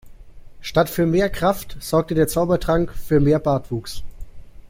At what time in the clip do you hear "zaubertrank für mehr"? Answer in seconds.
2.27-3.37